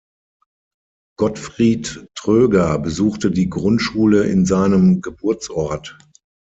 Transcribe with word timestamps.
Gottfried 1.19 2.07
Tröger 2.15 2.79
besuchte 2.79 3.29
die 3.29 3.51
Grundschule 3.51 4.23
in 4.23 4.47
seinem 4.47 5.01
Geburtsort. 5.01 5.95